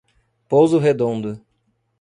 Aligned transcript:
Pouso 0.49 0.79
Redondo 0.79 1.39